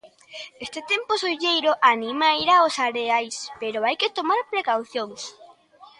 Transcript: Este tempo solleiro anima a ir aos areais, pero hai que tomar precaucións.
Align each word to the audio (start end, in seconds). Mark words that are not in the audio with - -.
Este 0.65 0.79
tempo 0.91 1.11
solleiro 1.23 1.71
anima 1.93 2.25
a 2.29 2.37
ir 2.43 2.49
aos 2.51 2.75
areais, 2.87 3.35
pero 3.61 3.79
hai 3.85 3.95
que 4.01 4.13
tomar 4.17 4.41
precaucións. 4.53 5.21